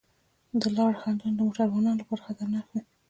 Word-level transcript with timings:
د 0.61 0.63
لارې 0.75 0.95
خنډونه 1.01 1.27
د 1.37 1.41
موټروانو 1.45 1.91
لپاره 1.99 2.23
خطرناک 2.27 2.65
وي. 2.71 2.81